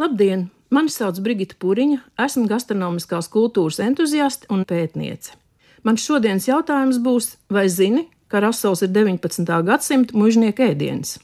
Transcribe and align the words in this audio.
Labdien! 0.00 0.46
Mani 0.72 0.88
sauc 0.88 1.18
Brigita 1.20 1.58
Pūriņa, 1.60 1.98
esmu 2.24 2.46
gastronomiskās 2.48 3.26
kultūras 3.28 3.82
entuziaste 3.84 4.46
un 4.48 4.62
pētniece. 4.64 5.34
Mans 5.84 6.06
šodienas 6.06 6.46
jautājums 6.48 6.96
būs, 7.04 7.26
vai 7.52 7.66
zini, 7.68 8.06
ka 8.32 8.40
rasols 8.40 8.80
ir 8.86 8.94
19. 8.94 9.44
gadsimta 9.66 10.16
mužnieka 10.16 10.70
ēdiens? 10.70 11.18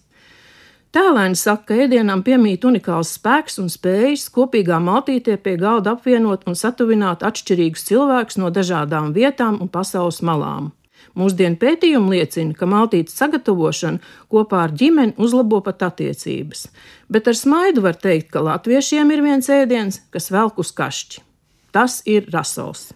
Tēlēns 0.92 1.46
saka, 1.46 1.70
ka 1.70 1.78
ēdienam 1.86 2.20
piemīt 2.26 2.68
unikāls 2.68 3.14
spēks 3.16 3.56
un 3.62 3.72
spējas 3.72 4.28
kopīgā 4.34 4.76
maltītē 4.90 5.38
pie 5.40 5.56
galda 5.62 5.96
apvienot 5.96 6.44
un 6.44 6.60
satuvināt 6.60 7.24
atšķirīgus 7.24 7.88
cilvēkus 7.88 8.42
no 8.42 8.52
dažādām 8.52 9.14
vietām 9.16 9.56
un 9.64 9.72
pasaules 9.72 10.20
malām. 10.20 10.74
Mūsdienu 11.16 11.56
pētījumi 11.60 12.18
liecina, 12.18 12.52
ka 12.56 12.68
maltītes 12.68 13.16
sagatavošana 13.16 14.02
kopā 14.32 14.66
ar 14.66 14.74
ģimeni 14.76 15.16
uzlabo 15.16 15.62
pat 15.64 15.86
attiecības, 15.88 16.66
bet 17.08 17.30
ar 17.32 17.38
smaidu 17.38 17.86
var 17.86 17.96
teikt, 17.96 18.28
ka 18.34 18.44
latviešiem 18.44 19.14
ir 19.14 19.24
viens 19.24 19.48
ēdiens, 19.48 20.02
kas 20.12 20.28
velk 20.34 20.60
uz 20.60 20.74
kašķi. 20.76 21.24
Tas 21.72 22.02
ir 22.08 22.28
rasols. 22.32 22.90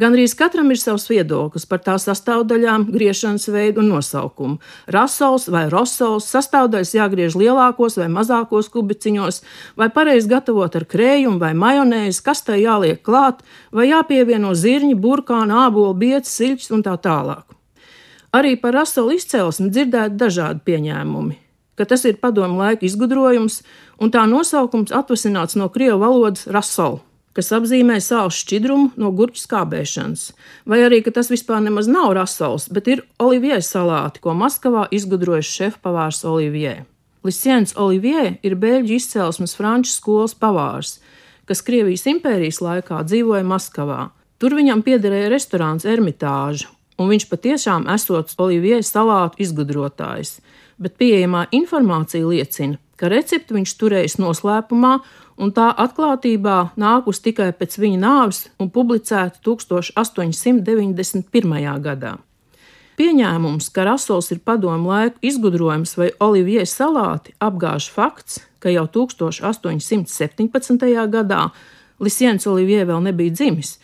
Gan 0.00 0.14
arī 0.16 0.26
katram 0.36 0.70
ir 0.72 0.78
savs 0.80 1.08
viedoklis 1.10 1.66
par 1.70 1.82
tā 1.84 1.96
sastāvdaļām, 2.00 2.88
griešanas 2.92 3.48
veidu 3.52 3.82
un 3.82 3.90
nosaukumu. 3.94 4.58
Rasols 4.90 5.48
vai 5.52 5.66
rosols 5.72 6.28
sastāvdaļas 6.30 6.94
jāgriež 6.96 7.36
lielākos 7.40 7.98
vai 8.00 8.08
mazākos 8.12 8.70
kubiciņos, 8.72 9.42
vai 9.76 9.90
pareizi 9.94 10.30
gatavot 10.30 10.76
ar 10.76 10.86
krējumu 10.88 11.40
vai 11.42 11.52
majonēzi, 11.58 12.22
kas 12.24 12.44
tai 12.46 12.62
jāliek 12.62 13.02
klāt, 13.02 13.44
vai 13.72 13.90
jāpievieno 13.90 14.54
zirņi, 14.54 14.96
burkāna, 14.96 15.66
ābolu, 15.66 15.94
biets, 15.94 16.32
siļķis 16.38 16.74
un 16.76 16.86
tā 16.86 16.96
tālāk. 17.00 17.46
Arī 18.36 18.54
par 18.62 18.76
rasolu 18.78 19.16
izcelsmi 19.18 19.72
dzirdēt 19.74 20.18
dažādi 20.18 20.62
pieņēmumi 20.66 21.40
ka 21.80 21.86
tas 21.88 22.02
ir 22.04 22.18
padomu 22.20 22.60
laika 22.60 22.84
izgudrojums, 22.84 23.62
un 24.04 24.12
tā 24.12 24.26
nosaukums 24.28 24.92
atvasināts 24.92 25.56
no 25.56 25.70
krievu 25.72 26.02
valodas 26.02 26.44
rasola 26.44 27.00
kas 27.36 27.52
apzīmē 27.54 27.98
sāla 28.02 28.30
šķidrumu 28.34 28.96
no 29.00 29.10
gurķu 29.14 29.40
skābēšanas, 29.44 30.30
vai 30.66 30.80
arī 30.86 31.00
ka 31.06 31.12
tas 31.14 31.30
vispār 31.30 31.62
nemaz 31.64 31.88
nav 31.90 32.12
rasols, 32.18 32.68
bet 32.72 32.90
ir 32.90 33.04
olivie 33.22 33.60
salāti, 33.62 34.22
ko 34.24 34.34
Maskavā 34.34 34.88
izgudrojis 34.94 35.50
šefpavārs 35.50 36.24
Olivier. 36.28 36.84
Lisiens 37.26 37.74
Olivier 37.76 38.38
ir 38.42 38.56
beļģu 38.56 38.96
izcelsmes 38.96 39.54
franču 39.58 39.92
skolas 39.92 40.34
pavārs, 40.34 40.98
kas 41.44 41.62
Krievijas 41.66 42.06
impērijas 42.08 42.62
laikā 42.64 43.02
dzīvoja 43.04 43.44
Maskavā. 43.46 44.08
Tur 44.40 44.56
viņam 44.56 44.80
piederēja 44.86 45.28
restorāns 45.32 45.84
Ermitāža, 45.84 46.70
un 46.96 47.10
viņš 47.12 47.26
patiešām 47.28 47.88
esot 47.92 48.32
Olivier 48.40 48.80
salātu 48.86 49.42
izgudrotājs, 49.44 50.38
bet 50.80 50.96
pieejamā 51.00 51.46
informācija 51.52 52.24
liecina, 52.24 52.80
ka 53.00 53.08
recepti 53.08 53.56
viņš 53.56 53.70
turējis 53.80 54.18
noslēpumā, 54.20 55.00
un 55.40 55.48
tā 55.56 55.72
atklātībā 55.72 56.76
nākus 56.80 57.20
tikai 57.24 57.52
pēc 57.56 57.78
viņa 57.80 57.98
nāves 58.02 58.52
un 58.60 58.68
publicēta 58.72 59.40
1891. 59.46 61.80
gadā. 61.80 62.18
Pieņēmums, 63.00 63.72
ka 63.72 63.80
rasols 63.88 64.28
ir 64.34 64.44
padomu 64.44 64.92
laiku 64.92 65.16
izgudrojums 65.24 65.96
vai 65.96 66.12
olivie 66.20 66.60
salāti, 66.68 67.32
apgāž 67.40 67.88
fakts, 67.88 68.44
ka 68.60 68.68
jau 68.68 68.84
1817. 68.92 71.08
gadā 71.08 71.48
Lisiens 72.00 72.46
Olivier 72.48 72.86
vēl 72.88 73.00
nebija 73.08 73.32
dzimis, 73.32 73.78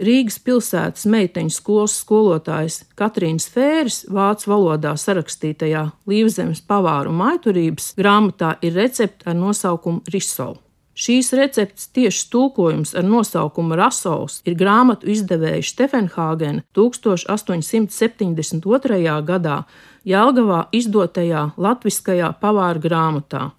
Rīgas 0.00 0.38
pilsētas 0.40 1.04
meiteņu 1.12 1.52
skolas 1.52 1.98
skolotājs 2.00 2.78
Katrīnas 2.96 3.50
Fēris 3.52 3.98
vācu 4.08 4.50
valodā 4.50 4.94
sarakstītajā 4.96 5.84
Līvzemes 6.08 6.62
pavāru 6.64 7.12
maiturības 7.12 7.92
grāmatā 7.98 8.56
ir 8.64 8.72
recepte 8.78 9.28
ar 9.28 9.36
nosaukumu 9.36 10.00
Risolu. 10.12 10.62
Šīs 10.92 11.30
receptes 11.32 11.86
tieši 11.96 12.26
tulkojums 12.32 12.90
ar 12.94 13.04
nosaukumu 13.08 13.76
Rasols 13.80 14.42
ir 14.44 14.54
grāmatu 14.60 15.08
izdevēja 15.08 15.62
Stefenhāgena 15.64 16.62
1872. 16.76 19.22
gadā 19.28 19.62
Jelgavā 20.04 20.66
izdotajā 20.72 21.50
latviskajā 21.56 22.32
pavāra 22.40 22.80
grāmatā. 22.80 23.50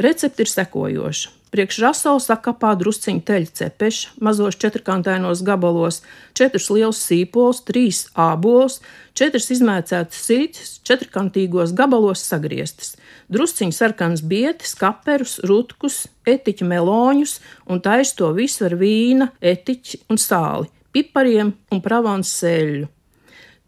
Recepte 0.00 0.42
ir 0.46 0.48
sekojoša. 0.48 1.37
Priekš 1.48 1.78
rasola 1.80 2.20
sakapā 2.20 2.74
drusciņu 2.76 3.22
teļa 3.24 3.52
cepeša, 3.56 4.10
mazos 4.20 4.58
četrkantainos 4.60 5.40
gabalos, 5.46 6.02
četrus 6.36 6.68
lielus 6.74 7.00
sīpolus, 7.00 7.62
trīs 7.64 8.02
ābolus, 8.12 8.82
četras 9.16 9.48
izmēcētas 9.56 10.20
siļķes, 10.28 10.74
četrkantīgos 10.84 11.72
gabalos 11.78 12.26
sagrieztas, 12.28 12.98
drusciņu 13.32 13.72
sarkanas 13.72 14.20
bietes, 14.20 14.76
kaperus, 14.76 15.38
rutkus, 15.48 16.02
etiķu 16.28 16.68
meloņus 16.68 17.38
un 17.72 17.80
taisa 17.80 18.20
to 18.20 18.32
visu 18.36 18.68
ar 18.68 18.76
vīna, 18.76 19.32
etiķi 19.40 20.04
un 20.12 20.20
sāli, 20.20 20.68
pipariem 20.92 21.56
un 21.72 21.84
pravāns 21.84 22.36
sēļu. 22.42 22.92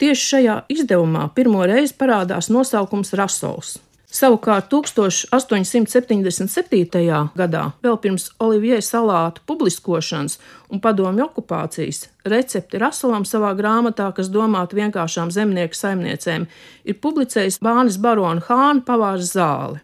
Tieši 0.00 0.26
šajā 0.34 0.64
izdevumā 0.72 1.30
pirmo 1.36 1.64
reizi 1.68 1.96
parādās 1.96 2.52
nosaukums 2.52 3.16
rasols. 3.16 3.78
Savukārt 4.10 4.72
1877. 4.74 7.30
gadā, 7.38 7.60
vēl 7.78 7.94
pirms 8.02 8.34
Olivier 8.42 8.82
salātu 8.82 9.38
publiskošanas 9.46 10.34
un 10.66 10.82
padomju 10.82 11.28
okupācijas, 11.28 12.10
recepti 12.26 12.74
Rasolam 12.82 13.22
savā 13.22 13.54
grāmatā, 13.54 14.10
kas 14.16 14.26
domāta 14.34 14.74
vienkāršām 14.80 15.30
zemnieku 15.30 15.78
saimniecēm, 15.78 16.50
ir 16.90 16.96
publicējis 16.98 17.62
Bānis 17.62 18.02
Barona 18.02 18.42
Hāna 18.48 18.82
pavārs 18.82 19.30
zāli. 19.30 19.78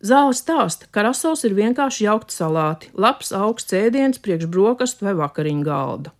Zāle 0.00 0.32
stāsta, 0.32 0.88
ka 0.88 1.04
rasols 1.04 1.44
ir 1.44 1.52
vienkārši 1.58 2.06
jaukt 2.06 2.32
salāti, 2.32 2.88
labs 2.96 3.28
augsts 3.36 3.76
ēdiens 3.76 4.16
priekš 4.24 4.48
brokastu 4.48 5.04
vai 5.04 5.12
vakariņu 5.18 5.66
galda. 5.66 6.14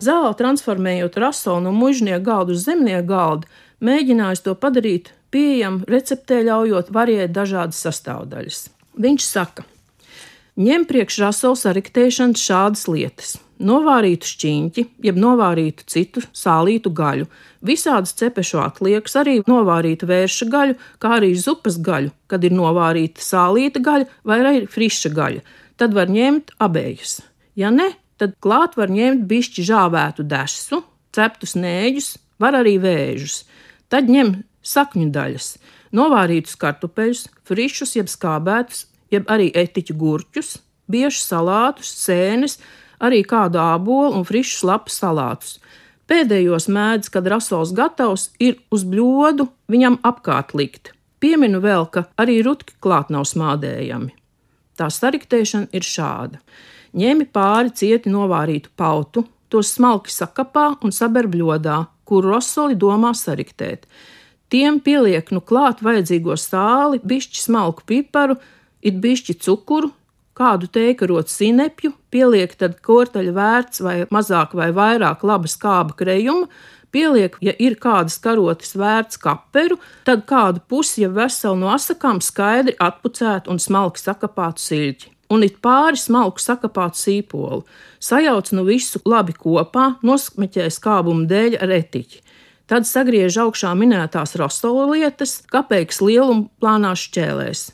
Zāle, 0.00 0.32
transformējot 0.38 1.18
rasolu 1.20 1.60
no 1.66 1.72
mužnieku 1.76 2.24
galda 2.24 2.56
uz 2.56 2.64
zemnieku 2.64 3.04
galdu, 3.12 3.44
mēģinājis 3.84 4.40
to 4.48 4.56
padarīt 4.56 5.12
pieejama 5.34 5.86
receptē, 5.90 6.44
ļaujot 6.46 6.92
variēt 6.94 7.34
dažādas 7.34 7.82
sastāvdaļas. 7.84 8.68
Viņš 9.04 9.26
saka, 9.26 9.64
ņem 10.60 10.86
priekšrasola 10.90 11.58
sariktēšanas 11.58 12.44
šādas 12.48 12.86
lietas. 12.90 13.34
Novārītu 13.64 14.26
šķīņķi, 14.26 14.82
jeb 15.06 15.18
novārītu 15.22 15.84
citu 15.90 16.22
sālītu 16.34 16.90
gaļu, 16.94 17.28
visādas 17.64 18.14
cepešu 18.18 18.58
atliekas, 18.64 19.14
arī 19.20 19.36
novārītu 19.46 20.08
vērša 20.10 20.48
gaļu, 20.50 20.74
kā 21.02 21.12
arī 21.20 21.30
zupas 21.38 21.78
gaļu, 21.78 22.10
kad 22.30 22.44
ir 22.44 22.54
novārīta 22.54 23.22
sālīta 23.22 23.82
gaļa 23.84 24.08
vai 24.26 24.40
arī 24.42 24.64
friša 24.70 25.12
gaļa. 25.14 25.44
Tad 25.78 25.94
var 25.94 26.10
ņemt 26.10 26.56
abējus. 26.62 27.20
Ja 27.58 27.70
ne, 27.74 27.92
tad 28.18 28.34
klāt 28.42 28.74
var 28.78 28.90
ņemt 28.90 29.22
bišķi 29.30 29.66
žāvētu 29.70 30.26
desu, 30.26 30.82
ceptus 31.14 31.54
nēģus, 31.58 32.10
var 32.42 32.58
arī 32.58 32.76
vēžus. 32.82 33.44
Tad 33.90 34.10
ņem 34.10 34.34
sakņu 34.66 35.10
daļas, 35.14 35.48
novārītus 35.94 36.56
kartupeļus, 36.60 37.26
frišus, 37.48 37.94
jeb 37.98 38.10
skābētus, 38.10 38.86
jeb 39.12 39.28
arī 39.30 39.50
etiķu 39.54 39.96
gurķus, 40.00 40.56
biežus 40.90 41.28
salātus, 41.28 41.92
sēnes, 42.00 42.58
arī 43.04 43.22
kādu 43.28 43.60
ābolu 43.62 44.14
un 44.18 44.26
frišus 44.26 44.64
lapu 44.66 44.92
salātus. 44.92 45.58
Pēdējos 46.08 46.68
mēdz, 46.68 47.08
kad 47.08 47.28
rasols 47.32 47.72
gatavs, 47.76 48.28
ir 48.36 48.58
uz 48.74 48.84
bļodu 48.84 49.48
viņam 49.72 50.02
apkārt 50.04 50.52
likt. 50.56 50.92
Pieminu 51.20 51.62
vēl, 51.64 51.86
ka 51.88 52.04
arī 52.20 52.42
rutki 52.44 52.76
klāt 52.84 53.08
nav 53.08 53.24
smādējami. 53.30 54.12
Tā 54.76 54.90
sariktēšana 54.92 55.70
ir 55.72 55.86
šāda. 55.86 56.40
Ņemi 56.94 57.24
pāri 57.32 57.72
cieti 57.74 58.12
novārītu 58.12 58.72
pautu, 58.76 59.24
tos 59.48 59.72
smalki 59.76 60.12
sakapā 60.12 60.74
un 60.84 60.92
saber 60.92 61.28
bļodā, 61.30 61.78
kuru 62.04 62.34
rosoli 62.34 62.76
domā 62.76 63.14
sariktēt. 63.16 63.86
Tiem 64.52 64.78
pieliek 64.84 65.30
nu 65.34 65.40
klāt 65.40 65.82
vajadzīgo 65.84 66.36
sāli, 66.38 67.00
bišķi 67.02 67.40
smalku 67.46 67.84
piparu, 67.88 68.36
it 68.84 69.00
bišķi 69.02 69.38
cukuru, 69.44 69.90
kādu 70.34 70.68
teikarot 70.70 71.30
sinepju, 71.30 71.92
pieliek 72.10 72.54
tad 72.58 72.80
kortaļa 72.84 73.34
vērts 73.34 73.82
vai 73.84 73.96
mazāk 74.14 74.54
vai 74.58 74.70
vairāk 74.74 75.22
laba 75.26 75.50
skāba 75.50 75.94
krējuma, 75.98 76.50
pieliek, 76.94 77.36
ja 77.42 77.54
ir 77.58 77.78
kādas 77.82 78.18
karotes 78.22 78.74
vērts 78.78 79.18
kaperu, 79.22 79.80
tad 80.06 80.26
kādu 80.30 80.62
pusi 80.68 81.02
jau 81.04 81.12
veselu 81.16 81.58
no 81.58 81.72
asakām 81.74 82.20
skaidri 82.22 82.76
atpucētu 82.82 83.50
un 83.50 83.62
smalki 83.62 84.02
sakapātu 84.02 84.62
siļķi. 84.62 85.10
Un 85.34 85.42
it 85.46 85.56
pāri 85.64 85.98
smalku 85.98 86.42
sakapātu 86.42 87.00
sīpolu, 87.00 87.62
sajauc 88.02 88.50
nu 88.54 88.66
visu 88.68 89.00
labi 89.08 89.34
kopā, 89.34 89.94
nosmeķē 90.04 90.68
skābumu 90.70 91.24
dēļ 91.30 91.58
ar 91.64 91.72
etiķi. 91.80 92.20
Tad 92.70 92.86
sagriež 92.88 93.36
augšā 93.42 93.74
minētās 93.76 94.36
rasola 94.40 94.86
lietas, 94.94 95.42
kapeikas 95.52 96.00
lieluma 96.00 96.48
plānās 96.62 97.02
šķēlēs. 97.10 97.66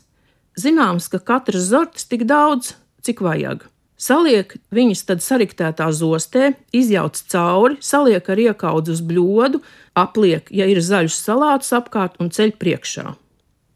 Zināms, 0.59 1.07
ka 1.07 1.21
katrs 1.23 1.69
zortis 1.71 2.09
tik 2.11 2.25
daudz, 2.27 2.73
cik 3.05 3.23
vajag. 3.23 3.63
Saliek 4.01 4.55
viņus 4.73 5.05
tad 5.07 5.21
sariktētā 5.23 5.87
zostē, 5.93 6.55
izjauc 6.73 7.19
cauri, 7.31 7.77
saliek 7.85 8.25
ar 8.33 8.39
iekaudzi 8.49 8.95
uz 8.95 9.01
bļodu, 9.05 9.61
apliek, 9.95 10.49
ja 10.49 10.65
ir 10.67 10.81
zaļus 10.81 11.19
salātus 11.21 11.71
apkārt 11.77 12.17
un 12.19 12.33
ceļ 12.33 12.55
priekšā. 12.59 13.13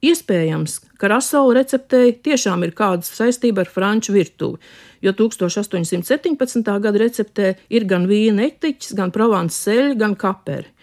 Iespējams, 0.06 0.80
ka 1.00 1.08
rasola 1.10 1.56
receptei 1.62 2.12
tiešām 2.26 2.66
ir 2.66 2.74
kāda 2.76 3.08
saistība 3.08 3.64
ar 3.64 3.72
franču 3.72 4.18
virtuvi, 4.18 4.60
jo 5.06 5.14
1817. 5.16 6.66
gada 6.66 7.02
receptē 7.02 7.54
ir 7.70 7.88
gan 7.90 8.10
vīna 8.10 8.50
etiķis, 8.50 8.98
gan 8.98 9.14
provāns 9.16 9.58
seļi, 9.64 9.96
gan 10.02 10.18
kaperi. 10.20 10.75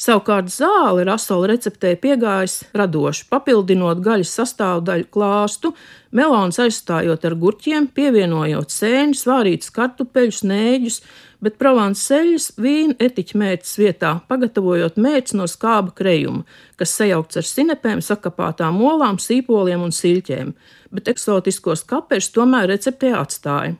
Savukārt 0.00 0.48
zāle 0.48 1.02
rasola 1.04 1.50
receptē 1.50 1.90
piegājas 2.00 2.62
radoši, 2.72 3.26
papildinot 3.28 3.98
gaļas 4.00 4.30
sastāvdaļu 4.38 5.10
klāstu, 5.12 5.74
melons 6.16 6.56
aizstājot 6.62 7.26
ar 7.28 7.34
gurķiem, 7.42 7.90
pievienojot 7.92 8.72
sēņus, 8.72 9.24
svārītus 9.26 9.74
kartupeļus, 9.76 10.38
nēģus, 10.48 10.96
bet 11.44 11.58
provāns 11.60 12.00
seļus 12.08 12.46
vīna 12.56 12.96
etiķa 12.96 13.40
mērķis 13.42 13.76
vietā, 13.82 14.14
pagatavojot 14.30 14.96
mērķis 14.96 15.36
no 15.36 15.48
skāba 15.50 15.92
krējuma, 16.00 16.46
kas 16.80 16.96
sajaukts 16.96 17.42
ar 17.42 17.48
sinepēm, 17.50 18.00
sakapātām 18.00 18.80
olām, 18.80 19.20
sīpoliem 19.20 19.84
un 19.84 19.92
siļķiem, 19.92 20.54
bet 20.96 21.12
eksotiskos 21.12 21.84
kapešus 21.92 22.32
tomēr 22.38 22.70
receptē 22.72 23.12
atstāja. 23.20 23.76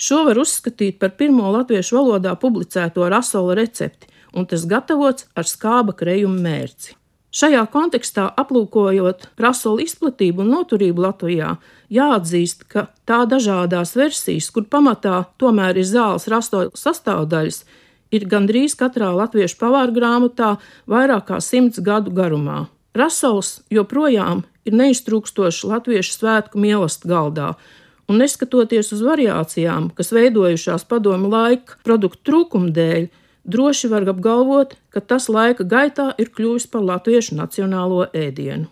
Šo 0.00 0.22
var 0.24 0.40
uzskatīt 0.40 0.96
par 0.96 1.12
pirmo 1.20 1.52
latviešu 1.52 1.98
valodā 1.98 2.32
publicēto 2.40 3.04
rasola 3.12 3.58
recepti, 3.58 4.08
un 4.34 4.46
tas 4.46 4.66
gatavots 4.68 5.26
ar 5.34 5.48
skāba 5.48 5.94
krējuma 5.96 6.40
mērci. 6.46 6.96
Šajā 7.30 7.60
kontekstā, 7.70 8.24
aplūkojot 8.42 9.28
prasolu 9.38 9.84
izplatību 9.84 10.42
un 10.42 10.48
noturību 10.50 11.04
Latvijā, 11.04 11.52
jāatzīst, 11.94 12.64
ka 12.66 12.88
tā 13.06 13.20
dažādās 13.30 13.94
versijas, 13.94 14.48
kur 14.50 14.66
pamatā 14.66 15.20
tomēr 15.38 15.78
ir 15.78 15.86
zāles 15.86 16.26
rasto 16.32 16.64
sastāvdaļas, 16.74 17.62
ir 18.10 18.26
gandrīz 18.26 18.74
katrā 18.78 19.12
latviešu 19.14 19.60
pavāra 19.60 19.94
grāmatā 19.94 20.56
vairāk 20.90 21.28
kā 21.30 21.38
simts 21.38 21.78
gadu 21.78 22.10
garumā. 22.10 22.64
Rasols 22.98 23.60
joprojām 23.70 24.42
ir 24.66 24.74
neiztrūkstošs 24.74 25.62
latviešu 25.70 26.16
svētku 26.16 26.58
mīlestības 26.58 27.10
galdā, 27.14 27.52
un 28.10 28.18
neskatoties 28.18 28.90
uz 28.96 29.06
variācijām, 29.06 29.92
kas 29.94 30.10
veidojušās 30.10 30.82
padomu 30.90 31.30
laika 31.30 31.78
produktu 31.86 32.26
trūkuma 32.26 32.74
dēļ, 32.74 33.06
droši 33.44 33.88
var 33.88 34.08
apgalvot, 34.08 34.76
ka 34.90 35.00
tas 35.00 35.28
laika 35.32 35.64
gaitā 35.64 36.10
ir 36.18 36.32
kļuvis 36.34 36.68
par 36.70 36.84
latviešu 36.84 37.38
nacionālo 37.38 38.06
ēdienu. 38.12 38.68